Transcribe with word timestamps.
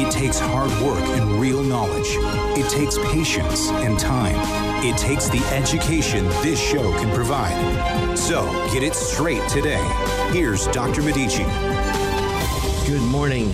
It 0.00 0.12
takes 0.12 0.38
hard 0.38 0.70
work 0.80 1.02
and 1.18 1.40
real 1.40 1.60
knowledge. 1.60 2.06
It 2.56 2.70
takes 2.70 2.96
patience 3.10 3.68
and 3.68 3.98
time. 3.98 4.36
It 4.84 4.96
takes 4.96 5.28
the 5.28 5.44
education 5.52 6.24
this 6.40 6.60
show 6.60 6.92
can 7.00 7.12
provide. 7.12 8.16
So 8.16 8.44
get 8.72 8.84
it 8.84 8.94
straight 8.94 9.42
today. 9.48 9.82
Here's 10.30 10.68
Dr. 10.68 11.02
Medici. 11.02 11.42
Good 12.86 13.02
morning. 13.10 13.52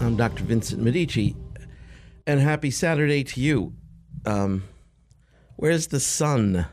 I'm 0.00 0.16
Dr. 0.16 0.42
Vincent 0.42 0.82
Medici, 0.82 1.36
and 2.26 2.40
happy 2.40 2.70
Saturday 2.70 3.22
to 3.22 3.38
you. 3.38 3.74
Um, 4.24 4.64
where's 5.56 5.88
the 5.88 6.00
sun? 6.00 6.64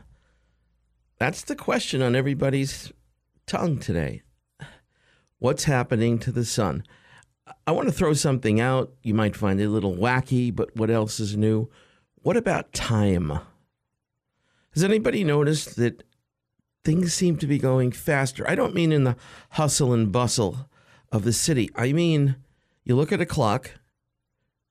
That's 1.18 1.42
the 1.42 1.54
question 1.54 2.00
on 2.00 2.16
everybody's 2.16 2.94
tongue 3.46 3.78
today. 3.78 4.22
What's 5.38 5.64
happening 5.64 6.18
to 6.20 6.32
the 6.32 6.46
sun? 6.46 6.82
I 7.66 7.72
want 7.72 7.88
to 7.88 7.92
throw 7.92 8.12
something 8.14 8.60
out. 8.60 8.92
You 9.02 9.14
might 9.14 9.36
find 9.36 9.60
it 9.60 9.64
a 9.64 9.70
little 9.70 9.94
wacky, 9.94 10.54
but 10.54 10.76
what 10.76 10.90
else 10.90 11.20
is 11.20 11.36
new? 11.36 11.68
What 12.22 12.36
about 12.36 12.72
time? 12.72 13.38
Has 14.74 14.84
anybody 14.84 15.24
noticed 15.24 15.76
that 15.76 16.04
things 16.84 17.14
seem 17.14 17.36
to 17.36 17.46
be 17.46 17.58
going 17.58 17.92
faster? 17.92 18.48
I 18.48 18.54
don't 18.54 18.74
mean 18.74 18.92
in 18.92 19.04
the 19.04 19.16
hustle 19.50 19.92
and 19.92 20.12
bustle 20.12 20.68
of 21.10 21.24
the 21.24 21.32
city. 21.32 21.70
I 21.74 21.92
mean, 21.92 22.36
you 22.84 22.94
look 22.94 23.12
at 23.12 23.20
a 23.20 23.26
clock, 23.26 23.72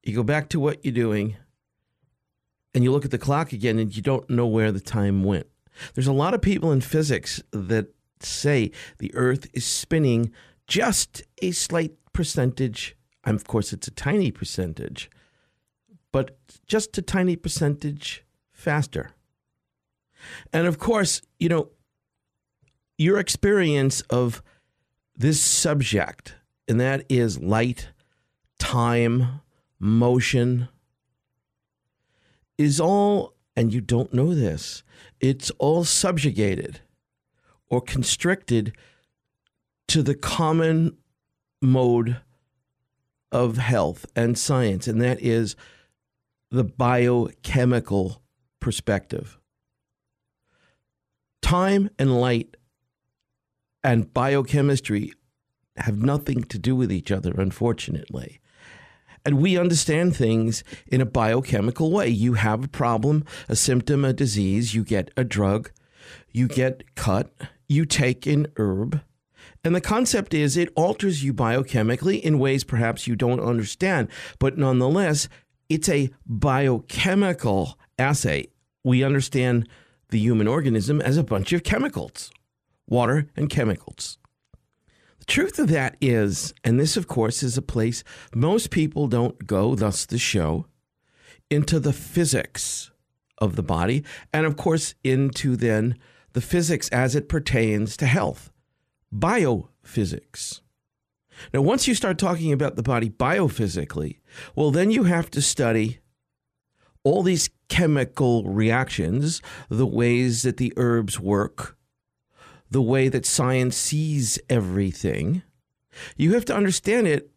you 0.04 0.16
go 0.16 0.24
back 0.24 0.50
to 0.50 0.60
what 0.60 0.84
you're 0.84 0.94
doing, 0.94 1.38
and 2.74 2.84
you 2.84 2.92
look 2.92 3.06
at 3.06 3.12
the 3.12 3.18
clock 3.18 3.52
again 3.52 3.80
and 3.80 3.96
you 3.96 4.02
don't 4.02 4.30
know 4.30 4.48
where 4.48 4.72
the 4.72 4.80
time 4.80 5.24
went. 5.24 5.48
There's 5.94 6.08
a 6.08 6.14
lot 6.14 6.34
of 6.34 6.42
people 6.42 6.72
in 6.72 6.82
physics 6.82 7.42
that 7.52 7.88
say 8.22 8.72
the 9.00 9.14
earth 9.16 9.48
is 9.54 9.66
spinning 9.66 10.32
just 10.68 11.24
a 11.42 11.52
slight 11.52 11.99
percentage. 12.20 12.98
Of 13.24 13.48
course, 13.48 13.72
it's 13.72 13.88
a 13.88 13.92
tiny 13.92 14.30
percentage, 14.30 15.10
but 16.12 16.38
just 16.68 16.98
a 16.98 17.02
tiny 17.02 17.38
percentage 17.38 18.26
faster. 18.52 19.12
And 20.52 20.68
of 20.68 20.80
course, 20.80 21.22
you 21.40 21.48
know, 21.48 21.70
your 22.98 23.20
experience 23.20 24.02
of 24.10 24.44
this 25.16 25.42
subject, 25.42 26.36
and 26.68 26.78
that 26.82 27.06
is 27.08 27.40
light, 27.40 27.88
time, 28.58 29.40
motion, 29.80 30.68
is 32.58 32.82
all, 32.82 33.34
and 33.56 33.74
you 33.74 33.80
don't 33.80 34.14
know 34.14 34.36
this, 34.36 34.84
it's 35.22 35.52
all 35.52 35.86
subjugated 35.86 36.82
or 37.70 37.80
constricted 37.80 38.74
to 39.88 40.04
the 40.04 40.16
common 40.16 40.98
mode 41.62 42.22
of 43.32 43.58
health 43.58 44.06
and 44.16 44.38
science, 44.38 44.88
and 44.88 45.02
that 45.02 45.22
is 45.22 45.56
the 46.52 46.64
biochemical 46.64 48.22
perspective. 48.60 49.38
Time 51.42 51.90
and 52.00 52.20
light 52.20 52.58
and 53.84 54.14
biochemistry 54.14 55.14
have 55.78 55.98
nothing 55.98 56.44
to 56.44 56.60
do 56.60 56.76
with 56.76 56.92
each 56.92 57.12
other, 57.12 57.32
unfortunately. 57.38 58.40
And 59.26 59.40
we 59.40 59.58
understand 59.58 60.16
things 60.16 60.64
in 60.88 61.02
a 61.02 61.06
biochemical 61.06 61.92
way. 61.92 62.08
You 62.08 62.34
have 62.34 62.66
a 62.66 62.70
problem, 62.70 63.26
a 63.48 63.56
symptom, 63.56 64.04
a 64.04 64.14
disease, 64.14 64.74
you 64.74 64.84
get 64.84 65.12
a 65.16 65.24
drug, 65.24 65.72
you 66.32 66.48
get 66.48 66.96
cut, 66.96 67.32
you 67.68 67.86
take 67.86 68.26
an 68.26 68.48
herb. 68.58 69.02
And 69.64 69.76
the 69.76 69.82
concept 69.82 70.34
is 70.34 70.58
it 70.58 70.72
alters 70.76 71.24
you 71.24 71.34
biochemically 71.34 72.22
in 72.22 72.40
ways 72.40 72.64
perhaps 72.64 73.08
you 73.08 73.16
don't 73.16 73.40
understand. 73.40 74.08
But 74.40 74.58
nonetheless, 74.58 75.28
it's 75.68 75.90
a 75.90 76.10
biochemical 76.26 77.78
assay. 77.98 78.48
We 78.84 79.04
understand 79.04 79.68
the 80.10 80.20
human 80.20 80.48
organism 80.48 81.02
as 81.02 81.18
a 81.18 81.24
bunch 81.24 81.54
of 81.54 81.64
chemicals, 81.64 82.32
water 82.88 83.30
and 83.36 83.50
chemicals. 83.50 84.18
The 85.20 85.26
truth 85.26 85.60
of 85.60 85.68
that 85.70 85.96
is, 86.02 86.54
and 86.64 86.80
this, 86.80 86.98
of 86.98 87.08
course, 87.08 87.44
is 87.44 87.58
a 87.58 87.62
place 87.62 88.04
most 88.34 88.72
people 88.72 89.08
don't 89.08 89.46
go, 89.46 89.76
thus 89.76 90.06
the 90.06 90.18
show, 90.18 90.66
into 91.50 91.80
the 91.80 91.94
physics 91.94 92.92
of 93.38 93.56
the 93.56 93.64
body, 93.64 94.04
and 94.34 94.46
of 94.46 94.58
course, 94.58 94.96
into 95.04 95.56
then 95.56 95.98
the 96.34 96.42
physics 96.42 96.90
as 96.90 97.16
it 97.16 97.30
pertains 97.30 97.98
to 97.98 98.06
health, 98.06 98.49
biophysics. 99.14 100.62
Now, 101.54 101.62
once 101.62 101.88
you 101.88 101.96
start 101.96 102.18
talking 102.18 102.52
about 102.52 102.76
the 102.76 102.84
body 102.84 103.10
biophysically, 103.10 104.20
well, 104.56 104.72
then 104.72 104.92
you 104.92 105.06
have 105.06 105.32
to 105.32 105.42
study 105.42 106.00
all 107.04 107.24
these 107.24 107.50
chemical 107.70 108.44
reactions, 108.44 109.42
the 109.70 109.88
ways 109.88 110.44
that 110.44 110.58
the 110.58 110.74
herbs 110.76 111.20
work, 111.20 111.78
the 112.70 112.82
way 112.82 113.08
that 113.08 113.26
science 113.26 113.78
sees 113.78 114.38
everything. 114.50 115.44
You 116.18 116.34
have 116.34 116.46
to 116.46 116.56
understand 116.56 117.08
it 117.08 117.32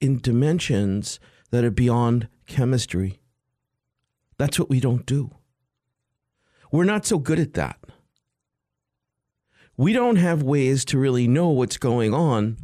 in 0.00 0.20
dimensions 0.20 1.18
that 1.50 1.64
are 1.64 1.70
beyond 1.70 2.28
chemistry. 2.46 3.20
That's 4.38 4.58
what 4.58 4.70
we 4.70 4.80
don't 4.80 5.04
do. 5.04 5.32
We're 6.72 6.84
not 6.84 7.04
so 7.04 7.18
good 7.18 7.40
at 7.40 7.54
that 7.54 7.79
we 9.80 9.94
don't 9.94 10.16
have 10.16 10.42
ways 10.42 10.84
to 10.84 10.98
really 10.98 11.26
know 11.26 11.48
what's 11.48 11.78
going 11.78 12.12
on 12.12 12.58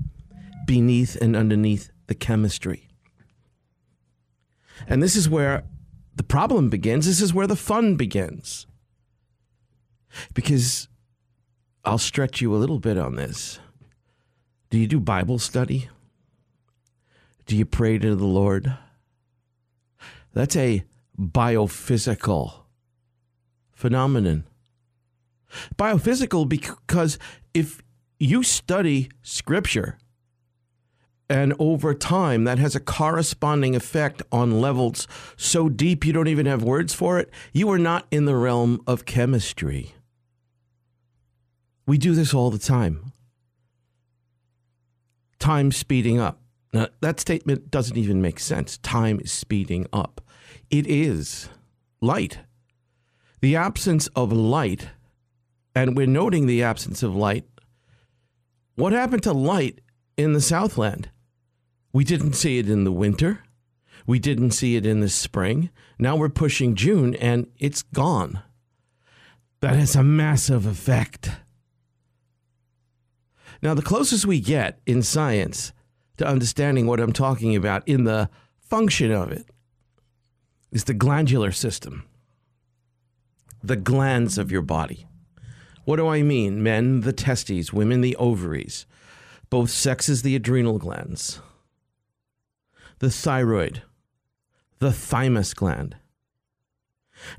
beneath 0.67 1.17
and 1.17 1.35
underneath 1.35 1.91
the 2.09 2.15
chemistry. 2.15 2.89
And 4.87 5.03
this 5.03 5.17
is 5.17 5.27
where 5.27 5.65
the 6.15 6.23
problem 6.23 6.69
begins. 6.69 7.07
This 7.07 7.23
is 7.23 7.33
where 7.33 7.47
the 7.47 7.57
fun 7.57 7.97
begins. 7.97 8.67
Because 10.35 10.89
I'll 11.87 11.97
stretch 11.97 12.43
you 12.43 12.55
a 12.55 12.59
little 12.61 12.79
bit 12.79 12.99
on 12.99 13.17
this. 13.17 13.61
Do 14.69 14.77
you 14.77 14.87
do 14.87 15.01
Bible 15.01 15.39
study? 15.39 15.89
Do 17.47 17.57
you 17.57 17.65
pray 17.65 17.97
to 17.97 18.15
the 18.15 18.27
Lord? 18.27 18.77
That's 20.35 20.55
a 20.55 20.85
biophysical 21.19 22.53
phenomenon 23.73 24.45
biophysical 25.77 26.49
because 26.49 27.19
if 27.55 27.83
you 28.19 28.43
study 28.43 29.11
scripture 29.23 29.99
and 31.29 31.55
over 31.59 31.95
time 31.95 32.45
that 32.45 32.59
has 32.59 32.75
a 32.75 32.81
corresponding 32.81 33.75
effect 33.75 34.23
on 34.31 34.61
levels 34.61 35.09
so 35.37 35.69
deep 35.69 36.05
you 36.05 36.13
don't 36.13 36.29
even 36.29 36.47
have 36.47 36.63
words 36.63 36.95
for 36.95 37.19
it, 37.19 37.31
you 37.53 37.71
are 37.71 37.79
not 37.79 38.07
in 38.11 38.25
the 38.25 38.37
realm 38.37 38.81
of 38.87 39.05
chemistry. 39.05 39.95
We 41.87 41.99
do 41.99 42.15
this 42.15 42.35
all 42.35 42.51
the 42.51 42.59
time. 42.59 43.13
Time 45.39 45.71
speeding 45.71 46.19
up. 46.19 46.41
Now, 46.73 46.89
that 47.01 47.21
statement 47.21 47.71
doesn't 47.71 47.97
even 47.97 48.21
make 48.21 48.41
sense. 48.41 48.79
Time 48.79 49.21
is 49.21 49.33
speeding 49.33 49.87
up. 49.93 50.21
It 50.71 50.87
is 50.87 51.49
light. 52.01 52.41
The 53.41 53.57
absence 53.57 54.09
of 54.09 54.33
light 54.33 54.89
and 55.77 55.95
we're 55.95 56.07
noting 56.07 56.47
the 56.47 56.63
absence 56.63 57.03
of 57.03 57.15
light. 57.15 57.45
What 58.77 58.95
happened 58.95 59.23
to 59.25 59.33
light 59.35 59.83
in 60.17 60.33
the 60.33 60.41
Southland? 60.41 61.11
We 61.93 62.03
didn't 62.03 62.33
see 62.33 62.59
it 62.59 62.71
in 62.71 62.85
the 62.85 62.93
winter. 62.93 63.43
We 64.07 64.19
didn't 64.19 64.53
see 64.53 64.77
it 64.77 64.87
in 64.87 65.01
the 65.01 65.11
spring. 65.11 65.69
Now 65.99 66.17
we're 66.17 66.31
pushing 66.31 66.77
June 66.77 67.15
and 67.17 67.49
it's 67.59 67.83
gone. 67.83 68.41
That 69.61 69.77
has 69.77 69.95
a 69.95 70.03
massive 70.03 70.65
effect. 70.65 71.31
Now, 73.63 73.75
the 73.75 73.83
closest 73.83 74.27
we 74.27 74.41
get 74.41 74.81
in 74.87 75.03
science 75.03 75.73
to 76.17 76.27
understanding 76.27 76.87
what 76.87 77.01
I'm 77.01 77.13
talking 77.13 77.55
about 77.55 77.87
in 77.87 78.05
the 78.05 78.31
function 78.61 79.11
of 79.11 79.31
it 79.31 79.47
is 80.73 80.85
the 80.85 80.95
glandular 80.95 81.53
system, 81.53 82.05
the 83.63 83.77
glands 83.77 84.39
of 84.39 84.51
your 84.51 84.63
body. 84.63 85.07
What 85.87 85.97
do 85.97 86.09
I 86.09 86.23
mean? 86.23 86.65
Men, 86.65 87.03
the 87.03 87.13
testes, 87.13 87.73
women, 87.73 88.01
the 88.01 88.17
ovaries, 88.17 88.87
both 89.51 89.71
sexes, 89.71 90.23
the 90.23 90.35
adrenal 90.35 90.79
glands, 90.79 91.41
the 92.99 93.09
thyroid, 93.09 93.83
the 94.81 94.93
thymus 94.93 95.55
gland. 95.55 95.95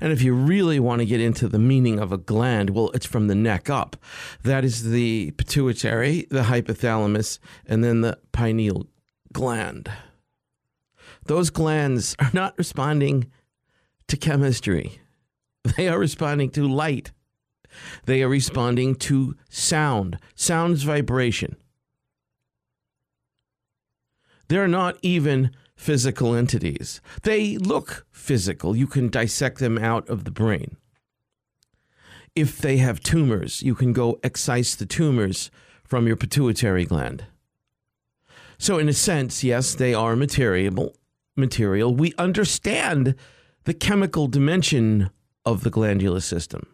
And 0.00 0.12
if 0.12 0.22
you 0.22 0.32
really 0.32 0.80
want 0.80 1.00
to 1.00 1.06
get 1.06 1.20
into 1.20 1.46
the 1.46 1.58
meaning 1.58 2.00
of 2.00 2.10
a 2.10 2.16
gland, 2.16 2.70
well, 2.70 2.90
it's 2.94 3.04
from 3.04 3.26
the 3.26 3.34
neck 3.34 3.68
up. 3.68 3.96
That 4.42 4.64
is 4.64 4.90
the 4.90 5.32
pituitary, 5.32 6.26
the 6.30 6.44
hypothalamus, 6.44 7.38
and 7.66 7.84
then 7.84 8.00
the 8.00 8.18
pineal 8.32 8.86
gland. 9.30 9.92
Those 11.26 11.50
glands 11.50 12.16
are 12.18 12.30
not 12.32 12.56
responding 12.56 13.30
to 14.06 14.16
chemistry, 14.16 15.02
they 15.76 15.86
are 15.86 15.98
responding 15.98 16.48
to 16.52 16.66
light. 16.66 17.12
They 18.04 18.22
are 18.22 18.28
responding 18.28 18.94
to 18.96 19.36
sound. 19.48 20.18
Sound's 20.34 20.82
vibration. 20.82 21.56
They're 24.48 24.68
not 24.68 24.96
even 25.02 25.50
physical 25.76 26.34
entities. 26.34 27.00
They 27.22 27.56
look 27.56 28.06
physical. 28.10 28.74
You 28.74 28.86
can 28.86 29.08
dissect 29.08 29.58
them 29.58 29.78
out 29.78 30.08
of 30.08 30.24
the 30.24 30.30
brain. 30.30 30.76
If 32.34 32.58
they 32.58 32.78
have 32.78 33.00
tumors, 33.00 33.62
you 33.62 33.74
can 33.74 33.92
go 33.92 34.18
excise 34.22 34.76
the 34.76 34.86
tumors 34.86 35.50
from 35.84 36.06
your 36.06 36.16
pituitary 36.16 36.84
gland. 36.84 37.26
So, 38.58 38.78
in 38.78 38.88
a 38.88 38.92
sense, 38.92 39.44
yes, 39.44 39.74
they 39.74 39.94
are 39.94 40.16
material. 40.16 40.94
Material. 41.36 41.94
We 41.94 42.12
understand 42.18 43.14
the 43.64 43.74
chemical 43.74 44.26
dimension 44.26 45.10
of 45.44 45.62
the 45.62 45.70
glandular 45.70 46.20
system. 46.20 46.66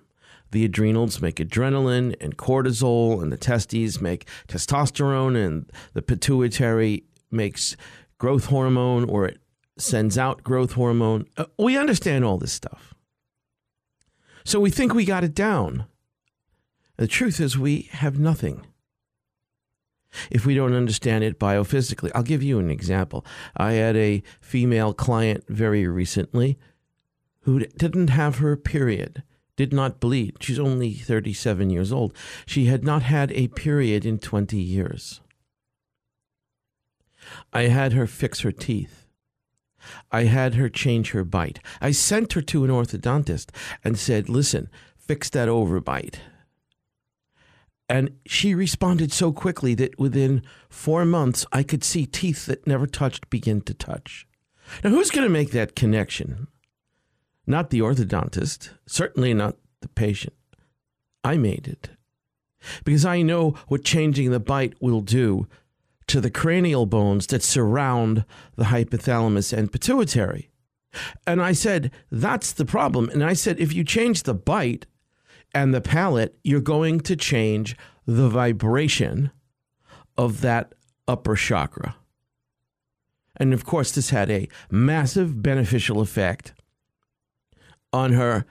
The 0.54 0.64
adrenals 0.64 1.20
make 1.20 1.38
adrenaline 1.38 2.14
and 2.20 2.36
cortisol, 2.36 3.20
and 3.20 3.32
the 3.32 3.36
testes 3.36 4.00
make 4.00 4.28
testosterone, 4.46 5.36
and 5.36 5.68
the 5.94 6.00
pituitary 6.00 7.02
makes 7.28 7.76
growth 8.18 8.44
hormone 8.44 9.10
or 9.10 9.26
it 9.26 9.40
sends 9.76 10.16
out 10.16 10.44
growth 10.44 10.74
hormone. 10.74 11.26
Uh, 11.36 11.46
we 11.58 11.76
understand 11.76 12.24
all 12.24 12.38
this 12.38 12.52
stuff. 12.52 12.94
So 14.44 14.60
we 14.60 14.70
think 14.70 14.94
we 14.94 15.04
got 15.04 15.24
it 15.24 15.34
down. 15.34 15.86
The 16.98 17.08
truth 17.08 17.40
is, 17.40 17.58
we 17.58 17.88
have 17.90 18.20
nothing 18.20 18.64
if 20.30 20.46
we 20.46 20.54
don't 20.54 20.72
understand 20.72 21.24
it 21.24 21.40
biophysically. 21.40 22.12
I'll 22.14 22.22
give 22.22 22.44
you 22.44 22.60
an 22.60 22.70
example. 22.70 23.26
I 23.56 23.72
had 23.72 23.96
a 23.96 24.22
female 24.40 24.94
client 24.94 25.42
very 25.48 25.88
recently 25.88 26.60
who 27.40 27.66
didn't 27.76 28.10
have 28.10 28.38
her 28.38 28.56
period, 28.56 29.24
did 29.56 29.72
not 29.72 30.00
bleed. 30.00 30.36
She's 30.40 30.58
only 30.58 30.92
37 30.94 31.70
years 31.70 31.92
old. 31.92 32.14
She 32.46 32.66
had 32.66 32.84
not 32.84 33.02
had 33.02 33.32
a 33.32 33.48
period 33.48 34.04
in 34.04 34.18
20 34.18 34.56
years. 34.56 35.20
I 37.52 37.62
had 37.62 37.92
her 37.92 38.06
fix 38.06 38.40
her 38.40 38.52
teeth. 38.52 39.06
I 40.10 40.24
had 40.24 40.54
her 40.54 40.68
change 40.68 41.10
her 41.10 41.24
bite. 41.24 41.60
I 41.80 41.90
sent 41.90 42.32
her 42.32 42.42
to 42.42 42.64
an 42.64 42.70
orthodontist 42.70 43.50
and 43.82 43.98
said, 43.98 44.28
listen, 44.28 44.70
fix 44.96 45.28
that 45.30 45.48
overbite. 45.48 46.16
And 47.88 48.12
she 48.26 48.54
responded 48.54 49.12
so 49.12 49.30
quickly 49.32 49.74
that 49.74 49.98
within 49.98 50.42
four 50.70 51.04
months, 51.04 51.44
I 51.52 51.62
could 51.62 51.84
see 51.84 52.06
teeth 52.06 52.46
that 52.46 52.66
never 52.66 52.86
touched 52.86 53.28
begin 53.28 53.60
to 53.62 53.74
touch. 53.74 54.26
Now, 54.82 54.90
who's 54.90 55.10
going 55.10 55.26
to 55.26 55.32
make 55.32 55.50
that 55.50 55.76
connection? 55.76 56.48
Not 57.46 57.70
the 57.70 57.81
orthodontist, 57.81 58.70
certainly 58.87 59.35
not 59.35 59.56
the 59.81 59.88
patient. 59.88 60.35
I 61.23 61.37
made 61.37 61.69
it 61.69 61.91
because 62.85 63.05
I 63.05 63.23
know 63.23 63.50
what 63.69 63.85
changing 63.85 64.31
the 64.31 64.41
bite 64.41 64.75
will 64.81 65.00
do 65.00 65.46
to 66.06 66.20
the 66.20 66.31
cranial 66.31 66.87
bones 66.87 67.26
that 67.29 67.43
surround 67.43 68.25
the 68.56 68.64
hypothalamus 68.64 69.56
and 69.56 69.73
pituitary. 69.73 70.50
And 71.26 71.43
I 71.43 71.52
said, 71.52 71.91
that's 72.11 72.52
the 72.52 72.64
problem. 72.64 73.08
And 73.08 73.25
I 73.25 73.32
said, 73.32 73.58
if 73.58 73.75
you 73.75 73.85
change 73.85 74.23
the 74.23 74.35
bite 74.35 74.87
and 75.55 75.75
the 75.75 75.81
palate, 75.81 76.38
you're 76.44 76.61
going 76.61 77.00
to 77.00 77.17
change 77.17 77.76
the 78.06 78.29
vibration 78.29 79.31
of 80.17 80.41
that 80.43 80.75
upper 81.08 81.37
chakra. 81.37 81.96
And 83.37 83.52
of 83.52 83.64
course, 83.64 83.91
this 83.93 84.11
had 84.11 84.31
a 84.31 84.49
massive 84.70 85.43
beneficial 85.43 86.00
effect 86.00 86.55
on 87.94 88.12
her 88.12 88.44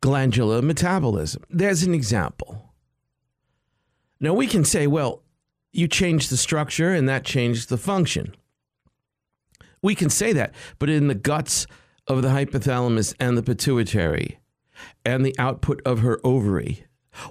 glandular 0.00 0.60
metabolism. 0.60 1.44
There's 1.48 1.84
an 1.84 1.94
example. 1.94 2.72
Now, 4.18 4.34
we 4.34 4.48
can 4.48 4.64
say, 4.64 4.88
well, 4.88 5.22
you 5.72 5.86
changed 5.86 6.30
the 6.30 6.36
structure 6.36 6.92
and 6.92 7.08
that 7.08 7.24
changed 7.24 7.68
the 7.68 7.76
function. 7.78 8.34
We 9.80 9.94
can 9.94 10.10
say 10.10 10.32
that, 10.32 10.52
but 10.80 10.90
in 10.90 11.06
the 11.06 11.14
guts 11.14 11.68
of 12.08 12.22
the 12.22 12.28
hypothalamus 12.28 13.14
and 13.20 13.38
the 13.38 13.42
pituitary 13.44 14.40
and 15.04 15.24
the 15.24 15.38
output 15.38 15.80
of 15.86 16.00
her 16.00 16.20
ovary, 16.24 16.84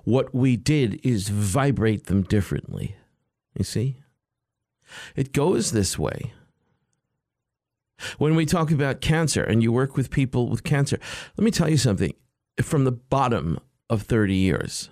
what 0.06 0.34
we 0.34 0.56
did 0.56 1.02
is 1.06 1.28
vibrate 1.28 2.06
them 2.06 2.22
differently. 2.22 2.96
You 3.58 3.66
see? 3.66 3.98
It 5.18 5.34
goes 5.34 5.74
this 5.74 6.00
way. 6.00 6.32
When 8.18 8.36
we 8.36 8.46
talk 8.46 8.72
about 8.72 9.02
cancer 9.02 9.44
and 9.44 9.64
you 9.64 9.72
work 9.72 9.96
with 9.96 10.12
people 10.12 10.50
with 10.50 10.64
cancer, 10.64 11.00
let 11.38 11.44
me 11.44 11.52
tell 11.52 11.70
you 11.70 11.78
something. 11.78 12.14
From 12.62 12.84
the 12.84 12.92
bottom 12.92 13.60
of 13.90 14.04
30 14.04 14.34
years, 14.34 14.90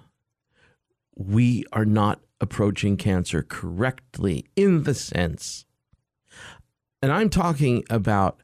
we 1.15 1.65
are 1.71 1.85
not 1.85 2.21
approaching 2.39 2.97
cancer 2.97 3.41
correctly 3.41 4.45
in 4.55 4.83
the 4.83 4.93
sense, 4.93 5.65
and 7.01 7.11
I'm 7.11 7.29
talking 7.29 7.83
about 7.89 8.41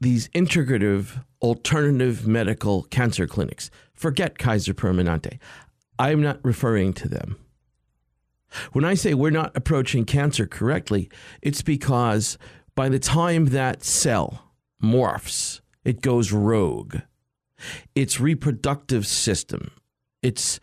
these 0.00 0.28
integrative 0.28 1.22
alternative 1.42 2.26
medical 2.26 2.84
cancer 2.84 3.26
clinics. 3.26 3.70
Forget 3.92 4.38
Kaiser 4.38 4.74
Permanente. 4.74 5.38
I'm 5.98 6.22
not 6.22 6.40
referring 6.42 6.94
to 6.94 7.08
them. 7.08 7.36
When 8.72 8.84
I 8.84 8.94
say 8.94 9.14
we're 9.14 9.30
not 9.30 9.56
approaching 9.56 10.04
cancer 10.04 10.46
correctly, 10.46 11.10
it's 11.42 11.62
because 11.62 12.38
by 12.74 12.88
the 12.88 12.98
time 12.98 13.46
that 13.46 13.82
cell 13.84 14.52
morphs, 14.82 15.60
it 15.84 16.00
goes 16.00 16.32
rogue. 16.32 16.98
Its 17.94 18.20
reproductive 18.20 19.06
system, 19.06 19.70
its 20.22 20.60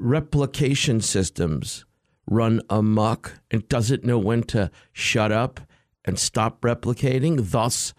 replication 0.00 1.00
systems 1.00 1.84
run 2.26 2.62
amok 2.70 3.40
and 3.50 3.68
doesn't 3.68 4.04
know 4.04 4.18
when 4.18 4.42
to 4.44 4.70
shut 4.92 5.32
up 5.32 5.60
and 6.04 6.18
stop 6.18 6.60
replicating, 6.60 7.50
thus, 7.50 7.92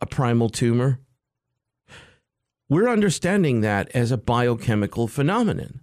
a 0.00 0.06
primal 0.06 0.48
tumor. 0.48 1.00
We're 2.68 2.88
understanding 2.88 3.60
that 3.62 3.90
as 3.94 4.12
a 4.12 4.16
biochemical 4.18 5.08
phenomenon. 5.08 5.80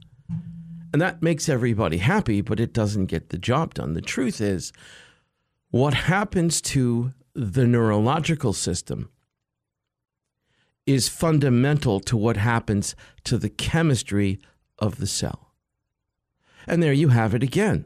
And 0.92 1.02
that 1.02 1.22
makes 1.22 1.50
everybody 1.50 1.98
happy, 1.98 2.42
but 2.42 2.60
it 2.60 2.74
doesn't 2.74 3.08
get 3.08 3.30
the 3.30 3.38
job 3.38 3.76
done. 3.76 3.94
The 3.94 4.02
truth 4.02 4.42
is, 4.42 4.72
what 5.72 5.94
happens 5.94 6.62
to 6.62 7.14
the 7.34 7.66
neurological 7.66 8.54
system 8.54 9.10
is 10.86 11.08
fundamental 11.08 12.00
to 12.00 12.18
what 12.18 12.38
happens 12.38 12.96
to 13.24 13.38
the 13.38 13.50
chemistry 13.50 14.40
of 14.80 14.98
the 14.98 15.08
cell. 15.08 15.54
And 16.66 16.82
there 16.82 16.94
you 16.94 17.10
have 17.10 17.36
it 17.36 17.44
again. 17.44 17.86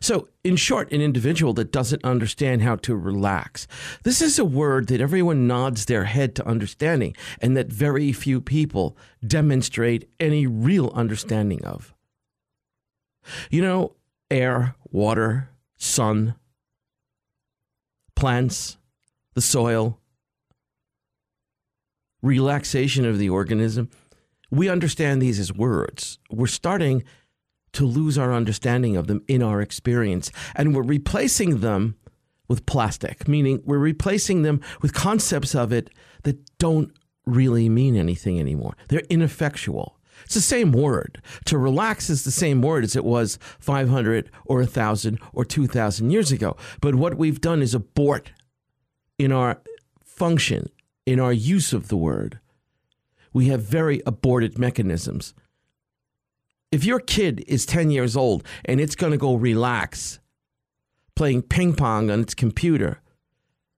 So, 0.00 0.28
in 0.42 0.56
short, 0.56 0.90
an 0.92 1.00
individual 1.00 1.52
that 1.54 1.70
doesn't 1.70 2.04
understand 2.04 2.62
how 2.62 2.76
to 2.76 2.96
relax. 2.96 3.68
This 4.02 4.20
is 4.20 4.38
a 4.38 4.44
word 4.44 4.88
that 4.88 5.00
everyone 5.00 5.46
nods 5.46 5.84
their 5.84 6.04
head 6.04 6.34
to 6.36 6.46
understanding, 6.46 7.16
and 7.40 7.56
that 7.56 7.68
very 7.68 8.12
few 8.12 8.40
people 8.40 8.96
demonstrate 9.24 10.08
any 10.18 10.46
real 10.46 10.90
understanding 10.94 11.64
of. 11.64 11.94
You 13.48 13.62
know, 13.62 13.94
air, 14.30 14.74
water, 14.90 15.50
sun, 15.76 16.34
plants, 18.14 18.78
the 19.34 19.40
soil, 19.40 20.00
relaxation 22.22 23.04
of 23.04 23.18
the 23.18 23.28
organism 23.28 23.88
we 24.50 24.68
understand 24.68 25.20
these 25.20 25.38
as 25.38 25.52
words. 25.52 26.18
We're 26.30 26.46
starting 26.46 27.04
to 27.72 27.84
lose 27.84 28.16
our 28.16 28.32
understanding 28.32 28.96
of 28.96 29.06
them 29.06 29.22
in 29.28 29.42
our 29.42 29.60
experience, 29.60 30.30
and 30.54 30.74
we're 30.74 30.82
replacing 30.82 31.60
them 31.60 31.96
with 32.48 32.64
plastic, 32.64 33.26
meaning 33.26 33.62
we're 33.64 33.78
replacing 33.78 34.42
them 34.42 34.60
with 34.80 34.94
concepts 34.94 35.54
of 35.54 35.72
it 35.72 35.90
that 36.22 36.38
don't 36.58 36.92
really 37.26 37.68
mean 37.68 37.96
anything 37.96 38.38
anymore. 38.38 38.76
They're 38.88 39.02
ineffectual. 39.10 39.95
It's 40.24 40.34
the 40.34 40.40
same 40.40 40.72
word. 40.72 41.22
To 41.46 41.58
relax 41.58 42.10
is 42.10 42.24
the 42.24 42.30
same 42.30 42.62
word 42.62 42.84
as 42.84 42.96
it 42.96 43.04
was 43.04 43.38
500 43.58 44.30
or 44.44 44.58
1,000 44.58 45.20
or 45.32 45.44
2,000 45.44 46.10
years 46.10 46.32
ago. 46.32 46.56
But 46.80 46.94
what 46.94 47.16
we've 47.16 47.40
done 47.40 47.62
is 47.62 47.74
abort 47.74 48.32
in 49.18 49.30
our 49.30 49.60
function, 50.04 50.70
in 51.04 51.20
our 51.20 51.32
use 51.32 51.72
of 51.72 51.88
the 51.88 51.96
word 51.96 52.40
we 53.36 53.48
have 53.48 53.60
very 53.60 54.00
aborted 54.06 54.58
mechanisms. 54.58 55.34
If 56.72 56.86
your 56.86 57.00
kid 57.00 57.44
is 57.46 57.66
10 57.66 57.90
years 57.90 58.16
old 58.16 58.42
and 58.64 58.80
it's 58.80 58.96
going 58.96 59.12
to 59.12 59.18
go 59.18 59.34
relax 59.34 60.20
playing 61.14 61.42
ping 61.42 61.74
pong 61.74 62.10
on 62.10 62.20
its 62.20 62.34
computer, 62.34 63.02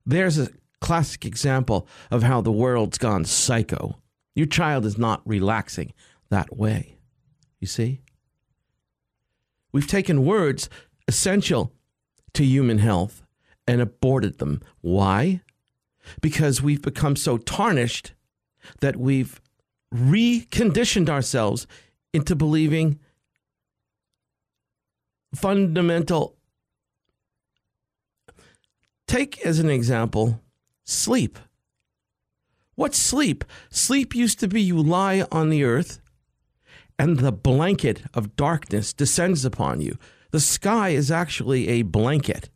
there's 0.07 0.39
a 0.39 0.51
classic 0.81 1.27
example 1.27 1.89
of 2.09 2.23
how 2.23 2.41
the 2.41 2.53
world's 2.53 2.99
gone 2.99 3.25
psycho. 3.25 3.99
Your 4.37 4.47
child 4.47 4.87
is 4.87 4.97
not 4.97 5.23
relaxing 5.25 5.93
that 6.31 6.57
way. 6.57 6.99
You 7.61 7.67
see? 7.67 8.01
We've 9.73 9.87
taken 9.87 10.25
words 10.25 10.69
essential 11.07 11.73
to 12.35 12.45
human 12.45 12.79
health 12.79 13.23
and 13.67 13.81
aborted 13.81 14.39
them. 14.39 14.63
Why? 14.81 15.43
Because 16.21 16.63
we've 16.63 16.83
become 16.83 17.17
so 17.17 17.37
tarnished 17.37 18.15
that 18.81 18.97
we've 18.97 19.41
reconditioned 19.95 21.09
ourselves 21.09 21.67
into 22.13 22.35
believing 22.35 22.99
fundamental. 25.35 26.37
Take 29.07 29.45
as 29.45 29.59
an 29.59 29.71
example 29.71 30.41
sleep. 30.85 31.39
What's 32.75 32.99
sleep? 32.99 33.45
Sleep 33.71 34.15
used 34.15 34.39
to 34.41 34.49
be 34.49 34.63
you 34.63 34.81
lie 34.81 35.27
on 35.33 35.51
the 35.51 35.65
earth 35.65 36.01
and 36.99 37.19
the 37.19 37.33
blanket 37.33 38.03
of 38.15 38.37
darkness 38.37 38.93
descends 38.93 39.45
upon 39.45 39.81
you. 39.81 39.97
The 40.31 40.41
sky 40.41 40.91
is 40.91 41.11
actually 41.11 41.69
a 41.69 41.83
blanket, 41.83 42.51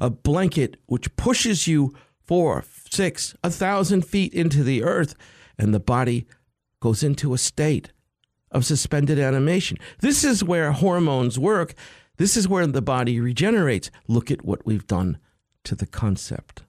a 0.00 0.10
blanket 0.10 0.76
which 0.86 1.14
pushes 1.16 1.66
you 1.66 1.94
four, 2.26 2.64
six, 2.90 3.34
a 3.42 3.50
thousand 3.50 4.02
feet 4.02 4.34
into 4.34 4.62
the 4.62 4.82
earth, 4.82 5.14
and 5.58 5.72
the 5.72 5.80
body 5.80 6.26
goes 6.80 7.02
into 7.02 7.32
a 7.32 7.38
state 7.38 7.92
of 8.50 8.66
suspended 8.66 9.18
animation. 9.18 9.78
This 10.00 10.24
is 10.24 10.44
where 10.44 10.72
hormones 10.72 11.38
work. 11.38 11.74
This 12.16 12.36
is 12.36 12.48
where 12.48 12.66
the 12.66 12.82
body 12.82 13.20
regenerates. 13.20 13.90
Look 14.06 14.30
at 14.30 14.44
what 14.44 14.66
we've 14.66 14.86
done 14.86 15.18
to 15.64 15.74
the 15.74 15.86
concept. 15.86 16.62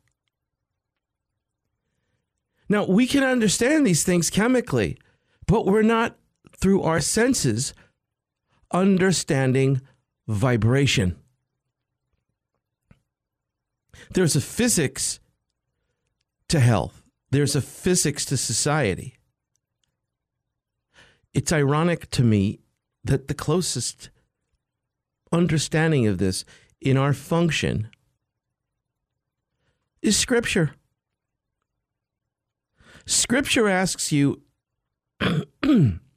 Now, 2.68 2.86
we 2.86 3.08
can 3.08 3.24
understand 3.24 3.86
these 3.86 4.04
things 4.04 4.30
chemically, 4.30 4.98
but 5.48 5.66
we're 5.66 5.82
not 5.82 6.18
through 6.60 6.82
our 6.82 7.00
senses 7.00 7.74
understanding 8.72 9.82
vibration. 10.28 11.18
There's 14.14 14.36
a 14.36 14.42
physics 14.42 15.20
to 16.50 16.60
health, 16.60 17.04
there's 17.32 17.56
a 17.56 17.62
physics 17.62 18.26
to 18.26 18.38
society. 18.38 19.16
It's 21.34 21.54
ironic 21.54 22.10
to 22.12 22.24
me 22.24 22.60
that 23.04 23.28
the 23.28 23.36
closest 23.36 24.10
understanding 25.32 26.08
of 26.08 26.18
this 26.18 26.44
in 26.82 26.98
our 26.98 27.14
function 27.14 27.90
is 30.02 30.18
Scripture. 30.18 30.72
Scripture 33.06 33.68
asks 33.68 34.12
you 34.12 34.42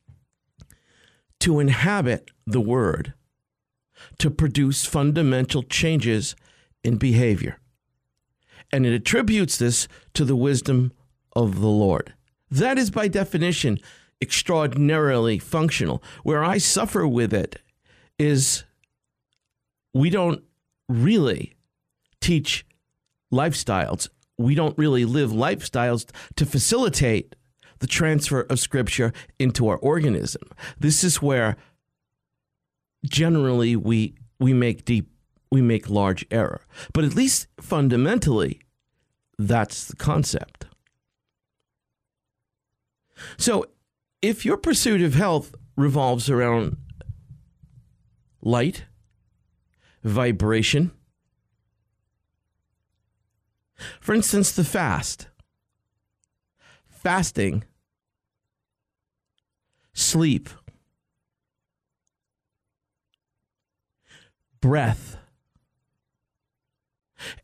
to 1.42 1.58
inhabit 1.58 2.30
the 2.46 2.60
Word 2.60 3.14
to 4.18 4.30
produce 4.30 4.84
fundamental 4.84 5.64
changes 5.64 6.36
in 6.84 6.98
behavior. 6.98 7.58
And 8.70 8.86
it 8.86 8.92
attributes 8.92 9.56
this 9.56 9.88
to 10.14 10.24
the 10.24 10.36
wisdom 10.36 10.92
of 11.34 11.60
the 11.60 11.66
Lord. 11.66 12.14
That 12.48 12.78
is, 12.78 12.92
by 12.92 13.08
definition, 13.08 13.78
extraordinarily 14.20 15.40
functional. 15.40 16.00
Where 16.22 16.44
I 16.44 16.58
suffer 16.58 17.08
with 17.08 17.34
it 17.34 17.60
is 18.20 18.62
we 19.92 20.10
don't 20.10 20.44
really 20.88 21.54
teach 22.20 22.64
lifestyles. 23.32 24.08
We 24.38 24.54
don't 24.54 24.78
really 24.78 25.04
live 25.04 25.32
lifestyles 25.32 26.08
to 26.36 26.46
facilitate 26.46 27.34
the 27.82 27.88
transfer 27.88 28.42
of 28.42 28.60
scripture 28.60 29.12
into 29.40 29.66
our 29.66 29.76
organism. 29.78 30.42
This 30.78 31.02
is 31.02 31.20
where 31.20 31.56
generally 33.04 33.74
we 33.74 34.14
we 34.38 34.52
make 34.52 34.84
deep 34.84 35.10
we 35.50 35.60
make 35.60 35.90
large 35.90 36.24
error. 36.30 36.60
But 36.92 37.02
at 37.02 37.16
least 37.16 37.48
fundamentally 37.60 38.60
that's 39.36 39.84
the 39.84 39.96
concept. 39.96 40.66
So 43.36 43.66
if 44.22 44.44
your 44.44 44.58
pursuit 44.58 45.02
of 45.02 45.14
health 45.14 45.52
revolves 45.76 46.30
around 46.30 46.76
light, 48.40 48.84
vibration, 50.04 50.92
for 54.00 54.14
instance, 54.14 54.52
the 54.52 54.62
fast, 54.62 55.26
fasting 56.88 57.64
sleep, 60.12 60.50
breath, 64.60 65.16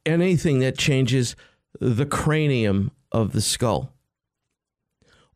anything 0.05 0.59
that 0.59 0.77
changes 0.77 1.35
the 1.81 2.05
cranium 2.05 2.91
of 3.11 3.33
the 3.33 3.41
skull. 3.41 3.95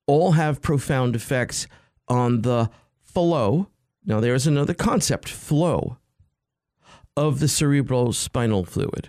All 0.07 0.33
have 0.33 0.61
profound 0.61 1.17
effects 1.17 1.67
on 2.07 2.43
the 2.43 2.69
flow. 3.01 3.69
Now, 4.05 4.21
there's 4.21 4.47
another 4.47 4.75
concept 4.75 5.31
flow 5.31 5.97
of 7.17 7.41
the 7.41 7.49
cerebral 7.49 8.13
spinal 8.13 8.67
fluid, 8.67 9.09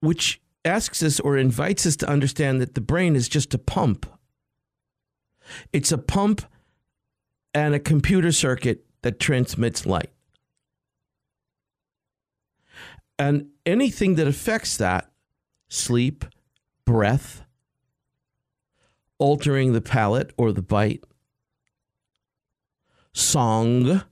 which 0.00 0.42
asks 0.66 1.02
us 1.02 1.18
or 1.18 1.38
invites 1.38 1.86
us 1.86 1.96
to 1.96 2.06
understand 2.10 2.60
that 2.60 2.74
the 2.74 2.82
brain 2.82 3.16
is 3.16 3.26
just 3.26 3.54
a 3.54 3.58
pump. 3.58 4.04
It's 5.72 5.90
a 5.90 5.96
pump 5.96 6.42
and 7.54 7.74
a 7.74 7.80
computer 7.80 8.32
circuit 8.32 8.84
that 9.02 9.18
transmits 9.18 9.86
light. 9.86 10.10
And 13.18 13.48
anything 13.66 14.14
that 14.14 14.28
affects 14.28 14.76
that, 14.76 15.10
sleep, 15.68 16.24
breath, 16.84 17.42
altering 19.18 19.72
the 19.72 19.80
palate 19.80 20.32
or 20.36 20.52
the 20.52 20.62
bite, 20.62 21.04
song. 23.12 24.02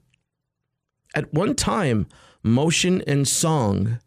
At 1.15 1.33
one 1.33 1.55
time, 1.55 2.07
motion 2.43 3.01
and 3.07 3.27
song 3.27 3.99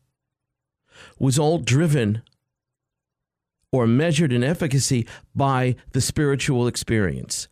was 1.19 1.39
all 1.39 1.59
driven 1.59 2.23
or 3.73 3.87
measured 3.87 4.33
in 4.33 4.45
efficacy 4.45 5.07
by 5.35 5.77
the 5.93 6.01
spiritual 6.01 6.67
experience. 6.67 7.49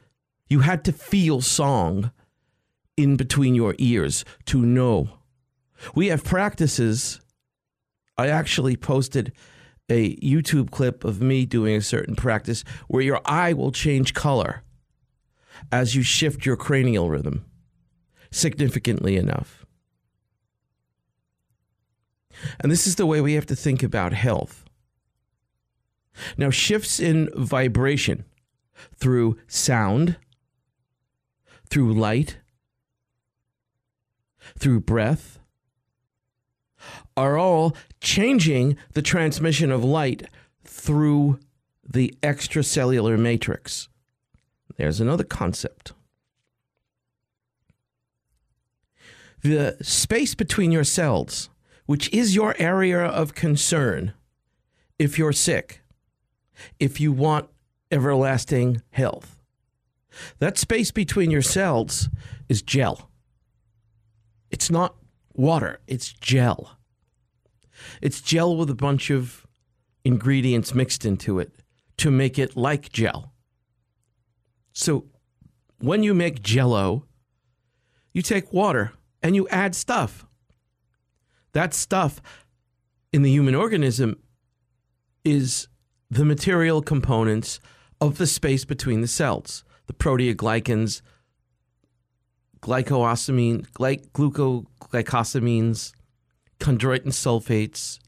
You 0.48 0.60
had 0.60 0.84
to 0.84 0.92
feel 0.92 1.40
song 1.40 2.10
in 2.96 3.16
between 3.16 3.54
your 3.54 3.74
ears 3.78 4.24
to 4.46 4.60
know. 4.60 5.08
We 5.94 6.08
have 6.08 6.24
practices. 6.24 7.20
I 8.16 8.28
actually 8.28 8.76
posted 8.76 9.32
a 9.88 10.16
YouTube 10.16 10.70
clip 10.70 11.04
of 11.04 11.20
me 11.20 11.46
doing 11.46 11.76
a 11.76 11.80
certain 11.80 12.16
practice 12.16 12.64
where 12.88 13.02
your 13.02 13.20
eye 13.24 13.52
will 13.52 13.72
change 13.72 14.14
color 14.14 14.62
as 15.72 15.94
you 15.94 16.02
shift 16.02 16.44
your 16.44 16.56
cranial 16.56 17.08
rhythm 17.08 17.44
significantly 18.30 19.16
enough. 19.16 19.64
And 22.60 22.70
this 22.70 22.86
is 22.86 22.96
the 22.96 23.06
way 23.06 23.20
we 23.20 23.34
have 23.34 23.46
to 23.46 23.56
think 23.56 23.82
about 23.82 24.12
health. 24.12 24.64
Now, 26.36 26.50
shifts 26.50 27.00
in 27.00 27.30
vibration 27.34 28.24
through 28.96 29.38
sound, 29.46 30.16
through 31.70 31.94
light, 31.94 32.38
through 34.58 34.80
breath, 34.80 35.38
are 37.16 37.36
all 37.36 37.76
changing 38.00 38.76
the 38.92 39.02
transmission 39.02 39.70
of 39.70 39.84
light 39.84 40.28
through 40.64 41.38
the 41.88 42.14
extracellular 42.22 43.18
matrix. 43.18 43.88
There's 44.76 45.00
another 45.00 45.24
concept. 45.24 45.92
The 49.42 49.76
space 49.82 50.34
between 50.34 50.72
your 50.72 50.84
cells, 50.84 51.48
which 51.86 52.12
is 52.12 52.34
your 52.34 52.54
area 52.58 53.00
of 53.00 53.34
concern 53.34 54.12
if 54.98 55.18
you're 55.18 55.32
sick, 55.32 55.80
if 56.78 57.00
you 57.00 57.12
want 57.12 57.48
everlasting 57.90 58.82
health. 58.90 59.37
That 60.38 60.58
space 60.58 60.90
between 60.90 61.30
your 61.30 61.42
cells 61.42 62.08
is 62.48 62.62
gel. 62.62 63.10
It's 64.50 64.70
not 64.70 64.96
water, 65.34 65.80
it's 65.86 66.12
gel. 66.12 66.78
It's 68.02 68.20
gel 68.20 68.56
with 68.56 68.70
a 68.70 68.74
bunch 68.74 69.10
of 69.10 69.46
ingredients 70.04 70.74
mixed 70.74 71.04
into 71.04 71.38
it 71.38 71.52
to 71.98 72.10
make 72.10 72.38
it 72.38 72.56
like 72.56 72.90
gel. 72.90 73.32
So 74.72 75.06
when 75.80 76.02
you 76.02 76.14
make 76.14 76.42
jello, 76.42 77.04
you 78.12 78.22
take 78.22 78.52
water 78.52 78.92
and 79.22 79.36
you 79.36 79.48
add 79.48 79.74
stuff. 79.74 80.26
That 81.52 81.74
stuff 81.74 82.20
in 83.12 83.22
the 83.22 83.30
human 83.30 83.54
organism 83.54 84.16
is 85.24 85.68
the 86.10 86.24
material 86.24 86.82
components 86.82 87.60
of 88.00 88.18
the 88.18 88.26
space 88.26 88.64
between 88.64 89.00
the 89.00 89.08
cells, 89.08 89.64
the 89.88 89.94
proteoglycans, 89.94 91.02
glycosamine, 92.60 93.66
gly- 93.72 94.06
glucoglycosamines, 94.12 95.92
chondroitin 96.60 97.08
sulfates, 97.08 97.98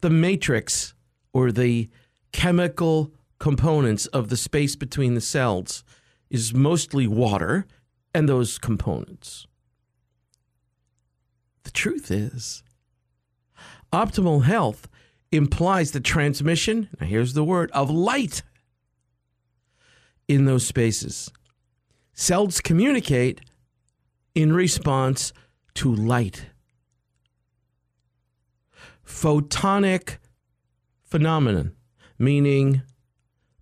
the 0.00 0.10
matrix 0.10 0.94
or 1.32 1.50
the 1.50 1.88
chemical 2.32 3.12
components 3.38 4.06
of 4.06 4.28
the 4.28 4.36
space 4.36 4.76
between 4.76 5.14
the 5.14 5.20
cells 5.20 5.82
is 6.30 6.54
mostly 6.54 7.06
water 7.06 7.66
and 8.14 8.28
those 8.28 8.58
components. 8.58 9.46
The 11.64 11.70
truth 11.70 12.10
is, 12.10 12.62
optimal 13.92 14.44
health 14.44 14.88
implies 15.30 15.92
the 15.92 16.00
transmission, 16.00 16.88
now 17.00 17.06
here's 17.06 17.34
the 17.34 17.44
word, 17.44 17.70
of 17.72 17.90
light 17.90 18.42
in 20.28 20.44
those 20.44 20.66
spaces. 20.66 21.30
Cells 22.12 22.60
communicate 22.60 23.40
in 24.34 24.52
response 24.52 25.32
to 25.74 25.94
light. 25.94 26.46
Photonic 29.06 30.18
phenomenon, 31.04 31.74
meaning 32.18 32.82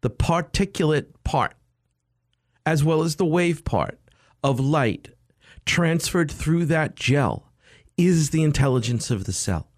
the 0.00 0.10
particulate 0.10 1.06
part, 1.24 1.54
as 2.64 2.84
well 2.84 3.02
as 3.02 3.16
the 3.16 3.26
wave 3.26 3.64
part 3.64 3.98
of 4.42 4.60
light 4.60 5.08
transferred 5.66 6.30
through 6.30 6.64
that 6.66 6.94
gel, 6.96 7.52
is 7.96 8.30
the 8.30 8.42
intelligence 8.42 9.10
of 9.10 9.24
the 9.24 9.32
cell. 9.32 9.68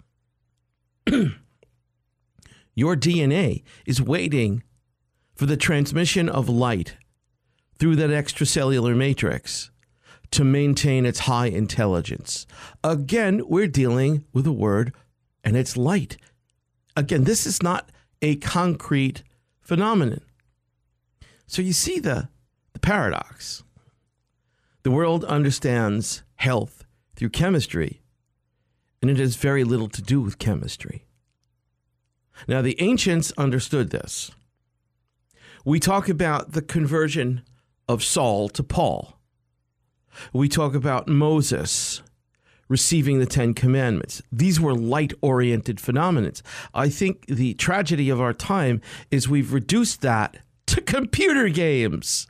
Your 2.74 2.96
DNA 2.96 3.62
is 3.86 4.00
waiting 4.00 4.62
for 5.42 5.46
the 5.46 5.56
transmission 5.56 6.28
of 6.28 6.48
light 6.48 6.96
through 7.76 7.96
that 7.96 8.10
extracellular 8.10 8.94
matrix 8.94 9.72
to 10.30 10.44
maintain 10.44 11.04
its 11.04 11.18
high 11.18 11.48
intelligence. 11.48 12.46
Again, 12.84 13.42
we're 13.48 13.66
dealing 13.66 14.24
with 14.32 14.46
a 14.46 14.52
word 14.52 14.94
and 15.42 15.56
it's 15.56 15.76
light. 15.76 16.16
Again, 16.96 17.24
this 17.24 17.44
is 17.44 17.60
not 17.60 17.90
a 18.22 18.36
concrete 18.36 19.24
phenomenon. 19.60 20.20
So 21.48 21.60
you 21.60 21.72
see 21.72 21.98
the, 21.98 22.28
the 22.72 22.78
paradox. 22.78 23.64
The 24.84 24.92
world 24.92 25.24
understands 25.24 26.22
health 26.36 26.84
through 27.16 27.30
chemistry, 27.30 28.00
and 29.00 29.10
it 29.10 29.16
has 29.16 29.34
very 29.34 29.64
little 29.64 29.88
to 29.88 30.02
do 30.02 30.20
with 30.20 30.38
chemistry. 30.38 31.04
Now, 32.46 32.62
the 32.62 32.80
ancients 32.80 33.32
understood 33.36 33.90
this. 33.90 34.30
We 35.64 35.78
talk 35.78 36.08
about 36.08 36.52
the 36.52 36.62
conversion 36.62 37.42
of 37.88 38.02
Saul 38.02 38.48
to 38.50 38.62
Paul. 38.62 39.18
We 40.32 40.48
talk 40.48 40.74
about 40.74 41.08
Moses 41.08 42.02
receiving 42.68 43.18
the 43.18 43.26
Ten 43.26 43.54
Commandments. 43.54 44.22
These 44.32 44.58
were 44.58 44.74
light 44.74 45.12
oriented 45.20 45.78
phenomena. 45.78 46.32
I 46.72 46.88
think 46.88 47.26
the 47.26 47.54
tragedy 47.54 48.08
of 48.08 48.20
our 48.20 48.32
time 48.32 48.80
is 49.10 49.28
we've 49.28 49.52
reduced 49.52 50.00
that 50.00 50.38
to 50.66 50.80
computer 50.80 51.48
games. 51.48 52.26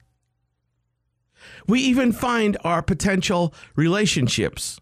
We 1.67 1.81
even 1.81 2.12
find 2.12 2.57
our 2.65 2.83
potential 2.83 3.55
relationships 3.77 4.81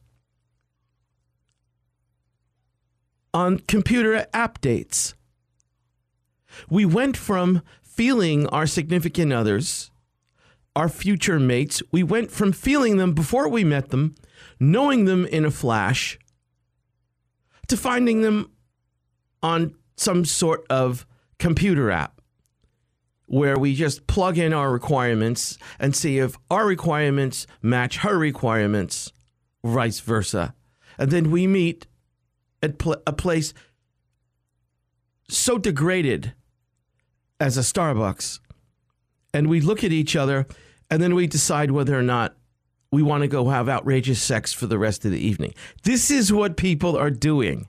on 3.33 3.59
computer 3.61 4.27
updates. 4.33 5.15
We 6.69 6.85
went 6.85 7.17
from 7.17 7.63
feeling 8.01 8.47
our 8.47 8.67
significant 8.67 9.31
others, 9.31 9.91
our 10.75 10.89
future 10.89 11.39
mates, 11.39 11.83
we 11.93 12.03
went 12.03 12.31
from 12.31 12.51
feeling 12.51 12.97
them 12.97 13.13
before 13.13 13.47
we 13.47 13.63
met 13.63 13.91
them, 13.91 14.15
knowing 14.59 15.05
them 15.05 15.27
in 15.27 15.45
a 15.45 15.51
flash, 15.51 16.19
to 17.69 17.77
finding 17.77 18.23
them 18.23 18.51
on 19.43 19.75
some 19.99 20.25
sort 20.25 20.65
of 20.71 21.07
computer 21.39 21.91
app 21.91 22.23
where 23.27 23.59
we 23.59 23.75
just 23.75 24.07
plug 24.07 24.39
in 24.39 24.55
our 24.55 24.73
requirements 24.73 25.59
and 25.79 25.95
see 25.95 26.17
if 26.17 26.39
our 26.51 26.65
requirements 26.65 27.47
match 27.61 27.99
her 27.99 28.17
requirements, 28.17 29.13
vice 29.63 30.01
versa. 30.01 30.55
And 30.97 31.11
then 31.11 31.31
we 31.31 31.47
meet 31.47 31.87
at 32.63 32.79
pl- 32.79 33.03
a 33.07 33.13
place 33.13 33.53
so 35.29 35.59
degraded 35.59 36.33
as 37.41 37.57
a 37.57 37.63
Starbucks, 37.63 38.39
and 39.33 39.49
we 39.49 39.61
look 39.61 39.83
at 39.83 39.93
each 39.93 40.15
other, 40.15 40.47
and 40.91 41.03
then 41.03 41.15
we 41.15 41.27
decide 41.27 41.71
whether 41.71 41.99
or 41.99 42.03
not 42.03 42.37
we 42.93 43.03
want 43.03 43.23
to 43.23 43.29
go 43.29 43.49
have 43.49 43.69
outrageous 43.69 44.21
sex 44.21 44.53
for 44.53 44.67
the 44.67 44.79
rest 44.79 45.05
of 45.05 45.11
the 45.13 45.19
evening. 45.19 45.55
This 45.85 46.11
is 46.11 46.33
what 46.33 46.57
people 46.57 46.97
are 46.97 47.11
doing. 47.11 47.69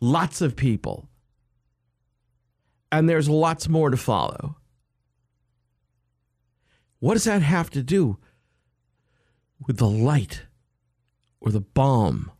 Lots 0.00 0.40
of 0.40 0.56
people. 0.56 1.08
And 2.90 3.08
there's 3.08 3.28
lots 3.28 3.68
more 3.68 3.90
to 3.90 3.96
follow. 3.96 4.56
What 7.00 7.14
does 7.14 7.24
that 7.24 7.42
have 7.42 7.68
to 7.70 7.82
do 7.82 8.18
with 9.66 9.76
the 9.76 9.88
light 9.88 10.42
or 11.40 11.52
the 11.52 11.60
bomb 11.60 12.30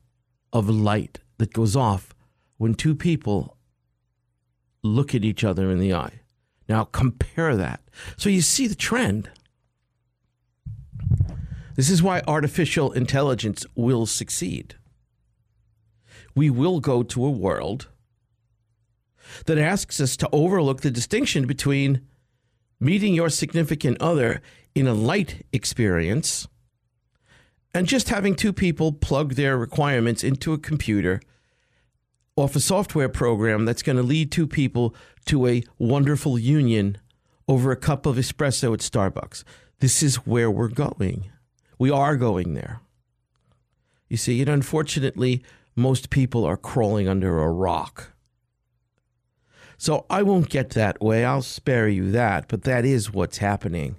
of 0.52 0.70
light 0.70 1.20
that 1.38 1.52
goes 1.52 1.76
off 1.76 2.14
when 2.56 2.74
two 2.74 2.94
people 2.94 3.58
look 4.82 5.14
at 5.14 5.24
each 5.24 5.44
other 5.44 5.70
in 5.70 5.80
the 5.80 5.92
eye? 5.92 6.20
Now 6.68 6.85
compare 6.85 7.57
that. 7.57 7.81
So 8.16 8.29
you 8.29 8.40
see 8.40 8.66
the 8.66 8.74
trend. 8.74 9.31
This 11.77 11.90
is 11.90 12.03
why 12.03 12.22
artificial 12.27 12.92
intelligence 12.92 13.66
will 13.74 14.07
succeed. 14.07 14.77
We 16.35 16.50
will 16.50 16.81
go 16.81 17.03
to 17.03 17.24
a 17.24 17.31
world 17.31 17.88
that 19.46 19.59
asks 19.59 20.00
us 20.00 20.16
to 20.18 20.29
overlook 20.33 20.81
the 20.81 20.90
distinction 20.90 21.46
between 21.46 22.03
meeting 22.81 23.14
your 23.14 23.31
significant 23.31 24.00
other 24.00 24.42
in 24.74 24.87
a 24.87 24.94
light 24.94 25.44
experience 25.53 26.46
and 27.72 27.88
just 27.88 28.09
having 28.09 28.35
two 28.35 28.53
people 28.53 28.92
plug 28.92 29.35
their 29.35 29.57
requirements 29.57 30.22
into 30.22 30.53
a 30.53 30.59
computer 30.59 31.20
off 32.36 32.56
a 32.56 32.60
software 32.60 33.08
program 33.08 33.64
that's 33.64 33.82
going 33.82 33.96
to 33.96 34.02
lead 34.02 34.32
two 34.32 34.46
people 34.46 34.94
to 35.26 35.46
a 35.46 35.62
wonderful 35.78 36.38
union 36.38 36.98
over 37.46 37.70
a 37.70 37.76
cup 37.76 38.06
of 38.06 38.16
espresso 38.16 38.74
at 38.74 38.80
Starbucks. 38.80 39.44
This 39.80 40.02
is 40.02 40.26
where 40.26 40.50
we're 40.50 40.68
going. 40.68 41.30
We 41.78 41.90
are 41.90 42.16
going 42.16 42.54
there. 42.54 42.80
You 44.08 44.16
see, 44.16 44.40
and 44.40 44.48
unfortunately, 44.48 45.44
most 45.76 46.10
people 46.10 46.44
are 46.44 46.56
crawling 46.56 47.08
under 47.08 47.40
a 47.40 47.50
rock. 47.50 48.12
So 49.76 50.06
I 50.08 50.22
won't 50.22 50.48
get 50.48 50.70
that 50.70 51.02
way. 51.02 51.24
I'll 51.24 51.42
spare 51.42 51.88
you 51.88 52.10
that, 52.12 52.48
but 52.48 52.62
that 52.62 52.84
is 52.84 53.12
what's 53.12 53.38
happening. 53.38 53.96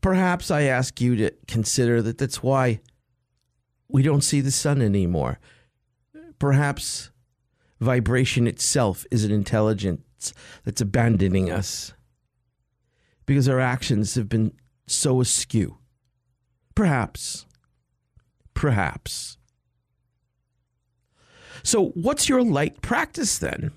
Perhaps 0.00 0.50
I 0.50 0.62
ask 0.62 1.00
you 1.00 1.16
to 1.16 1.30
consider 1.48 2.02
that 2.02 2.18
that's 2.18 2.42
why 2.42 2.80
we 3.88 4.02
don't 4.02 4.22
see 4.22 4.40
the 4.40 4.50
sun 4.50 4.82
anymore. 4.82 5.38
Perhaps 6.38 7.10
vibration 7.80 8.46
itself 8.46 9.04
is 9.10 9.24
an 9.24 9.30
intelligence 9.30 10.34
that's 10.64 10.80
abandoning 10.80 11.50
us 11.50 11.92
because 13.26 13.48
our 13.48 13.60
actions 13.60 14.14
have 14.14 14.28
been 14.28 14.52
so 14.86 15.20
askew. 15.20 15.78
Perhaps. 16.74 17.46
Perhaps. 18.54 19.38
So, 21.62 21.88
what's 21.90 22.28
your 22.28 22.42
light 22.42 22.82
practice 22.82 23.38
then? 23.38 23.72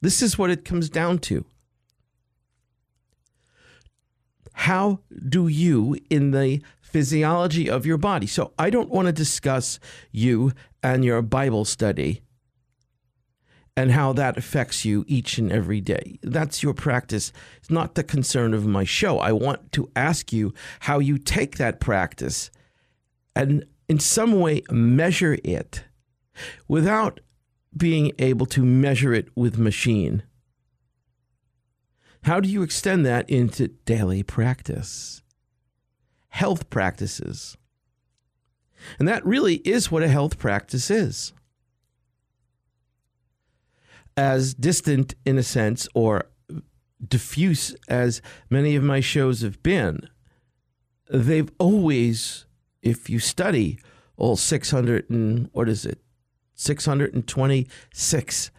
This 0.00 0.22
is 0.22 0.38
what 0.38 0.50
it 0.50 0.64
comes 0.64 0.88
down 0.88 1.18
to. 1.20 1.44
How 4.52 5.00
do 5.28 5.46
you, 5.46 5.96
in 6.10 6.30
the 6.30 6.62
physiology 6.80 7.68
of 7.68 7.84
your 7.84 7.98
body, 7.98 8.26
so 8.26 8.52
I 8.58 8.70
don't 8.70 8.88
want 8.88 9.06
to 9.06 9.12
discuss 9.12 9.78
you 10.10 10.52
and 10.82 11.04
your 11.04 11.22
Bible 11.22 11.64
study 11.64 12.22
and 13.76 13.92
how 13.92 14.12
that 14.12 14.36
affects 14.36 14.84
you 14.84 15.04
each 15.06 15.38
and 15.38 15.52
every 15.52 15.80
day. 15.80 16.18
That's 16.22 16.64
your 16.64 16.74
practice. 16.74 17.32
It's 17.58 17.70
not 17.70 17.94
the 17.94 18.02
concern 18.02 18.52
of 18.52 18.66
my 18.66 18.82
show. 18.82 19.20
I 19.20 19.30
want 19.30 19.70
to 19.72 19.88
ask 19.94 20.32
you 20.32 20.52
how 20.80 20.98
you 20.98 21.16
take 21.16 21.58
that 21.58 21.78
practice 21.78 22.50
and 23.36 23.64
in 23.88 24.00
some 24.00 24.40
way 24.40 24.62
measure 24.68 25.38
it 25.44 25.84
without 26.66 27.20
being 27.76 28.10
able 28.18 28.46
to 28.46 28.64
measure 28.64 29.14
it 29.14 29.28
with 29.36 29.58
machine. 29.58 30.24
How 32.24 32.40
do 32.40 32.48
you 32.48 32.62
extend 32.62 33.06
that 33.06 33.30
into 33.30 33.68
daily 33.68 34.24
practice? 34.24 35.22
Health 36.30 36.68
practices. 36.68 37.56
And 38.98 39.08
that 39.08 39.24
really 39.24 39.56
is 39.56 39.90
what 39.90 40.02
a 40.02 40.08
health 40.08 40.38
practice 40.38 40.90
is. 40.90 41.32
as 44.18 44.52
distant 44.52 45.14
in 45.24 45.38
a 45.38 45.42
sense 45.44 45.88
or 45.94 46.24
diffuse 47.06 47.76
as 47.86 48.20
many 48.50 48.74
of 48.74 48.82
my 48.82 48.98
shows 48.98 49.42
have 49.42 49.62
been, 49.62 50.08
they've 51.08 51.52
always, 51.60 52.44
if 52.82 53.08
you 53.08 53.20
study 53.20 53.78
all 54.16 54.34
600 54.34 55.08
and 55.08 55.48
what 55.52 55.68
is 55.68 55.86
it, 55.86 56.00
626 56.56 58.50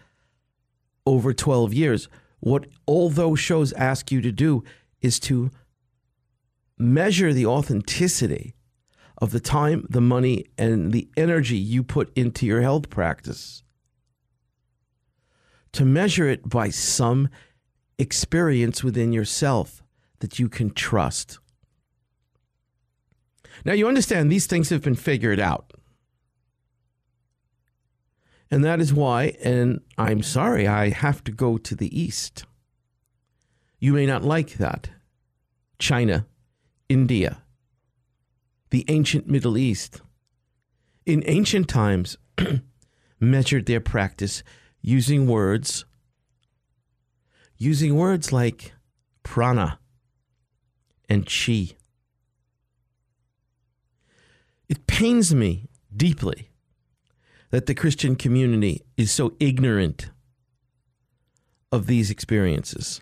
over 1.05 1.33
12 1.33 1.73
years, 1.73 2.07
what 2.39 2.67
all 2.85 3.09
those 3.09 3.41
shows 3.41 3.73
ask 3.73 4.13
you 4.13 4.21
to 4.21 4.31
do 4.31 4.63
is 5.01 5.19
to 5.19 5.51
measure 6.77 7.33
the 7.33 7.45
authenticity 7.45 8.55
of 9.21 9.31
the 9.31 9.39
time, 9.39 9.85
the 9.89 10.01
money, 10.01 10.45
and 10.57 10.91
the 10.91 11.09
energy 11.17 11.57
you 11.57 11.83
put 11.83 12.11
into 12.17 12.45
your 12.45 12.61
health 12.61 12.89
practice. 12.89 13.63
To 15.73 15.85
measure 15.85 16.27
it 16.27 16.47
by 16.47 16.69
some 16.69 17.29
experience 17.97 18.83
within 18.83 19.13
yourself 19.13 19.83
that 20.19 20.39
you 20.39 20.49
can 20.49 20.71
trust. 20.71 21.39
Now, 23.65 23.73
you 23.73 23.87
understand 23.87 24.31
these 24.31 24.47
things 24.47 24.69
have 24.69 24.81
been 24.81 24.95
figured 24.95 25.39
out. 25.39 25.73
And 28.49 28.63
that 28.63 28.79
is 28.79 28.93
why, 28.93 29.35
and 29.43 29.81
I'm 29.97 30.23
sorry, 30.23 30.65
I 30.65 30.89
have 30.89 31.23
to 31.25 31.31
go 31.31 31.57
to 31.57 31.75
the 31.75 31.99
East. 31.99 32.45
You 33.79 33.93
may 33.93 34.05
not 34.05 34.23
like 34.23 34.53
that. 34.53 34.89
China, 35.77 36.25
India, 36.87 37.43
the 38.71 38.85
ancient 38.87 39.27
Middle 39.27 39.57
East, 39.57 40.01
in 41.05 41.23
ancient 41.25 41.67
times, 41.67 42.17
measured 43.19 43.65
their 43.65 43.79
practice 43.79 44.43
using 44.81 45.27
words, 45.27 45.85
using 47.57 47.95
words 47.95 48.31
like 48.31 48.73
prana 49.23 49.79
and 51.07 51.25
chi. 51.25 51.75
It 54.67 54.85
pains 54.85 55.33
me 55.33 55.67
deeply 55.95 56.49
that 57.49 57.65
the 57.65 57.73
Christian 57.73 58.15
community 58.15 58.83
is 58.95 59.11
so 59.11 59.33
ignorant 59.39 60.11
of 61.71 61.87
these 61.87 62.09
experiences 62.11 63.01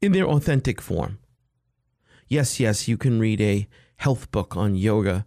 in 0.00 0.12
their 0.12 0.26
authentic 0.26 0.80
form. 0.80 1.18
Yes, 2.28 2.60
yes, 2.60 2.88
you 2.88 2.96
can 2.96 3.18
read 3.18 3.40
a 3.40 3.68
health 3.96 4.30
book 4.30 4.56
on 4.56 4.74
yoga 4.74 5.26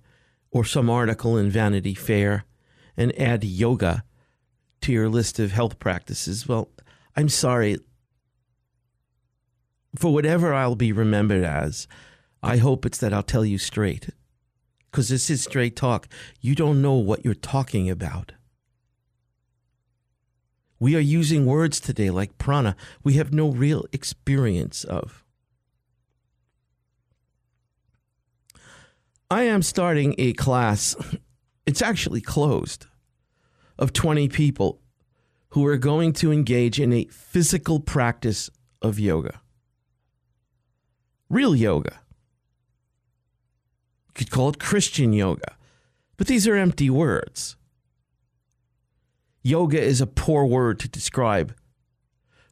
or 0.52 0.66
some 0.66 0.90
article 0.90 1.38
in 1.38 1.50
Vanity 1.50 1.94
Fair 1.94 2.46
and 2.96 3.18
add 3.20 3.44
yoga 3.44 4.04
to 4.82 4.92
your 4.92 5.10
list 5.10 5.40
of 5.40 5.52
health 5.52 5.80
practices. 5.80 6.48
Well, 6.48 6.70
I'm 7.16 7.30
sorry. 7.30 7.78
For 9.96 10.14
whatever 10.14 10.54
I'll 10.54 10.76
be 10.76 10.92
remembered 10.92 11.44
as, 11.44 11.88
I 12.44 12.58
hope 12.58 12.86
it's 12.86 13.00
that 13.00 13.14
I'll 13.14 13.24
tell 13.24 13.46
you 13.46 13.58
straight. 13.58 14.10
Because 14.92 15.10
this 15.10 15.30
is 15.30 15.44
straight 15.44 15.76
talk. 15.76 16.08
You 16.40 16.56
don't 16.56 16.82
know 16.82 16.94
what 16.94 17.26
you're 17.26 17.34
talking 17.34 17.90
about. 17.90 18.34
We 20.80 20.96
are 20.96 21.00
using 21.00 21.46
words 21.46 21.80
today 21.80 22.12
like 22.12 22.38
prana 22.38 22.76
we 23.04 23.14
have 23.14 23.34
no 23.34 23.50
real 23.50 23.86
experience 23.92 24.84
of. 24.84 25.24
I 29.30 29.44
am 29.44 29.62
starting 29.62 30.16
a 30.18 30.32
class, 30.34 30.96
it's 31.66 31.82
actually 31.82 32.22
closed, 32.22 32.86
of 33.78 33.92
20 33.92 34.30
people 34.30 34.80
who 35.50 35.66
are 35.66 35.78
going 35.78 36.14
to 36.14 36.32
engage 36.32 36.80
in 36.80 36.94
a 36.94 37.06
physical 37.06 37.82
practice 37.82 38.50
of 38.82 39.00
yoga. 39.00 39.42
Real 41.30 41.54
yoga. 41.54 42.00
You 44.08 44.14
could 44.14 44.32
call 44.32 44.48
it 44.50 44.60
Christian 44.60 45.12
yoga, 45.12 45.58
but 46.16 46.28
these 46.28 46.48
are 46.48 46.56
empty 46.56 46.90
words. 46.90 47.58
Yoga 49.44 49.82
is 49.82 50.00
a 50.00 50.08
poor 50.08 50.46
word 50.46 50.80
to 50.80 50.88
describe 50.88 51.54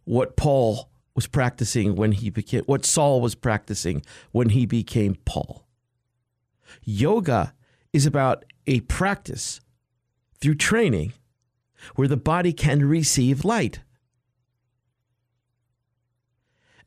what 0.03 0.35
Paul 0.35 0.89
was 1.15 1.27
practicing 1.27 1.95
when 1.95 2.11
he 2.11 2.29
became, 2.29 2.63
what 2.65 2.85
Saul 2.85 3.21
was 3.21 3.33
practicing 3.33 4.03
when 4.33 4.49
he 4.49 4.65
became 4.65 5.15
Paul. 5.23 5.64
Yoga 6.83 7.53
is 7.93 8.05
about 8.05 8.45
a 8.67 8.81
practice 8.81 9.61
through 10.39 10.55
training 10.55 11.13
where 11.95 12.07
the 12.07 12.17
body 12.17 12.53
can 12.53 12.83
receive 12.83 13.45
light. 13.45 13.81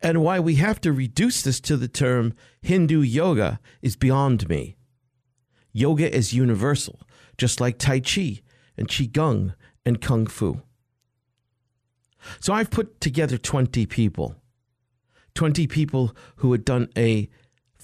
And 0.01 0.23
why 0.23 0.39
we 0.39 0.57
have 0.57 0.81
to 0.83 0.93
reduce 0.93 1.43
this 1.43 1.61
to 1.61 1.77
the 1.77 1.89
term 1.89 2.35
Hindu 2.63 3.01
yoga 3.01 3.59
is 3.83 3.97
beyond 3.97 4.49
me. 4.49 4.77
Yoga 5.73 6.15
is 6.15 6.33
universal, 6.33 7.01
just 7.37 7.61
like 7.61 7.79
Tai 7.79 8.01
Chi 8.01 8.41
and 8.77 8.89
Qigong 8.89 9.55
and 9.85 10.01
Kung 10.01 10.27
Fu. 10.27 10.63
So 12.41 12.53
I've 12.53 12.71
put 12.71 13.01
together 13.01 13.39
20 13.39 13.87
people, 13.87 14.37
20 15.35 15.67
people 15.67 16.17
who 16.37 16.53
had 16.53 16.65
done 16.65 16.89
a 16.97 17.29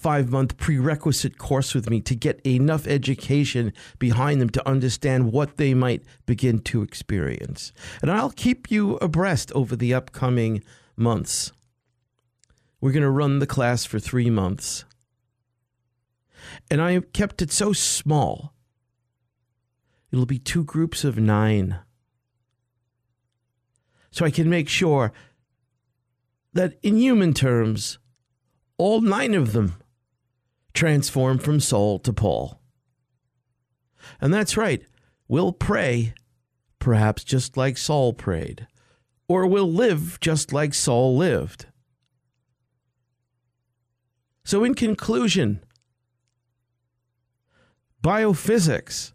five 0.05 0.29
month 0.29 0.55
prerequisite 0.57 1.39
course 1.39 1.73
with 1.73 1.89
me 1.89 1.99
to 1.99 2.13
get 2.13 2.39
enough 2.45 2.85
education 2.85 3.73
behind 3.97 4.39
them 4.39 4.51
to 4.51 4.69
understand 4.69 5.31
what 5.31 5.57
they 5.57 5.73
might 5.73 6.03
begin 6.27 6.59
to 6.59 6.83
experience. 6.83 7.73
And 8.03 8.11
I'll 8.11 8.29
keep 8.29 8.69
you 8.69 8.97
abreast 8.97 9.51
over 9.53 9.75
the 9.75 9.95
upcoming 9.95 10.63
months. 10.95 11.51
We're 12.79 12.91
going 12.91 13.01
to 13.01 13.09
run 13.09 13.39
the 13.39 13.47
class 13.47 13.83
for 13.83 13.97
three 13.97 14.29
months. 14.29 14.85
And 16.69 16.83
I 16.83 16.99
kept 16.99 17.41
it 17.41 17.51
so 17.51 17.73
small. 17.73 18.53
It'll 20.11 20.27
be 20.27 20.37
two 20.37 20.63
groups 20.63 21.03
of 21.03 21.17
nine. 21.17 21.79
So 24.11 24.23
I 24.23 24.29
can 24.29 24.51
make 24.51 24.69
sure 24.69 25.13
that 26.53 26.77
in 26.83 26.97
human 26.97 27.33
terms, 27.33 27.97
all 28.77 29.01
nine 29.01 29.33
of 29.33 29.53
them 29.53 29.81
transformed 30.75 31.41
from 31.41 31.59
Saul 31.59 31.97
to 31.99 32.13
Paul. 32.13 32.61
And 34.21 34.33
that's 34.33 34.55
right, 34.55 34.83
we'll 35.27 35.53
pray, 35.53 36.13
perhaps 36.77 37.23
just 37.23 37.57
like 37.57 37.77
Saul 37.77 38.13
prayed, 38.13 38.67
or 39.27 39.47
we'll 39.47 39.71
live 39.71 40.19
just 40.19 40.53
like 40.53 40.73
Saul 40.73 41.17
lived. 41.17 41.65
So, 44.43 44.63
in 44.63 44.75
conclusion, 44.75 45.63
biophysics 48.03 49.11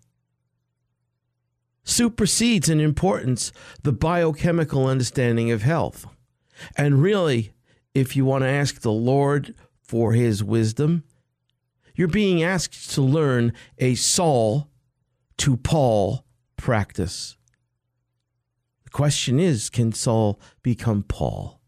supersedes 1.85 2.69
in 2.69 2.81
importance 2.81 3.53
the 3.83 3.93
biochemical 3.93 4.87
understanding 4.87 5.53
of 5.53 5.63
health. 5.63 6.07
And 6.77 7.01
really, 7.01 7.53
if 7.95 8.17
you 8.17 8.25
want 8.25 8.43
to 8.43 8.49
ask 8.49 8.81
the 8.81 8.91
Lord 8.91 9.55
for 9.83 10.13
his 10.13 10.43
wisdom, 10.43 11.05
you're 12.01 12.09
being 12.09 12.43
asked 12.43 12.93
to 12.93 13.03
learn 13.03 13.53
a 13.77 13.95
Saul 13.95 14.71
to 15.37 15.55
Paul 15.59 16.25
practice. 16.57 17.37
The 18.85 18.91
question 18.91 19.39
is 19.39 19.69
can 19.69 19.93
Saul 19.93 20.41
become 20.63 21.03
Paul? 21.03 21.61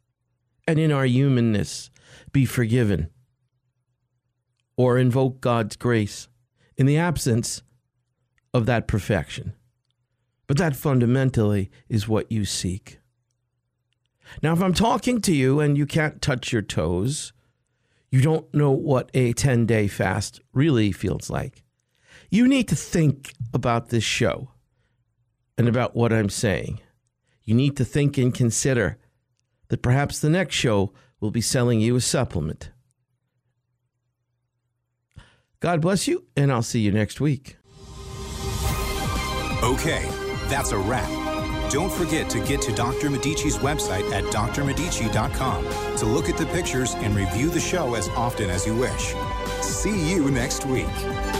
And 0.66 0.78
in 0.78 0.90
our 0.90 1.04
humanness, 1.04 1.90
be 2.32 2.46
forgiven 2.46 3.10
or 4.74 4.96
invoke 4.96 5.42
God's 5.42 5.76
grace 5.76 6.28
in 6.78 6.86
the 6.86 6.96
absence 6.96 7.62
of 8.54 8.64
that 8.64 8.88
perfection. 8.88 9.52
But 10.46 10.56
that 10.56 10.74
fundamentally 10.74 11.70
is 11.90 12.08
what 12.08 12.32
you 12.32 12.46
seek. 12.46 13.00
Now, 14.42 14.54
if 14.54 14.62
I'm 14.62 14.72
talking 14.72 15.20
to 15.20 15.34
you 15.34 15.60
and 15.60 15.76
you 15.76 15.84
can't 15.84 16.22
touch 16.22 16.54
your 16.54 16.62
toes, 16.62 17.34
you 18.12 18.20
don't 18.20 18.53
know 18.55 18.70
what 18.70 19.11
a 19.14 19.33
10 19.33 19.64
day 19.64 19.88
fast 19.88 20.40
really 20.53 20.92
feels 20.92 21.31
like. 21.31 21.64
You 22.29 22.46
need 22.46 22.68
to 22.68 22.77
think 22.77 23.33
about 23.55 23.88
this 23.88 24.05
show 24.05 24.51
and 25.57 25.66
about 25.66 25.96
what 25.96 26.12
I'm 26.12 26.29
saying. 26.29 26.81
You 27.42 27.55
need 27.55 27.77
to 27.79 27.85
think 27.87 28.18
and 28.18 28.33
consider 28.33 28.98
that 29.68 29.83
perhaps 29.83 30.18
the 30.18 30.29
next 30.29 30.55
show 30.55 30.92
will 31.20 31.31
be 31.31 31.40
selling 31.40 31.81
you 31.81 31.96
a 31.96 32.01
supplement. 32.03 32.70
God 35.61 35.81
bless 35.81 36.07
you, 36.07 36.27
and 36.37 36.53
I'll 36.53 36.62
see 36.62 36.81
you 36.81 36.92
next 36.92 37.20
week. 37.20 37.57
Okay, 39.62 40.07
that's 40.48 40.72
a 40.72 40.79
wrap. 40.79 41.21
Don't 41.72 41.90
forget 41.90 42.28
to 42.28 42.38
get 42.40 42.61
to 42.62 42.72
Dr. 42.72 43.08
Medici's 43.08 43.56
website 43.56 44.12
at 44.12 44.24
drmedici.com 44.24 45.96
to 45.96 46.04
look 46.04 46.28
at 46.28 46.37
the 46.37 46.44
pictures 46.44 46.92
and 46.96 47.16
review 47.16 47.48
the 47.48 47.61
show 47.61 47.94
as 47.94 48.11
often 48.11 48.50
as 48.50 48.66
you 48.66 48.76
wish. 48.76 49.14
See 49.62 50.12
you 50.12 50.30
next 50.30 50.66
week. 50.66 51.31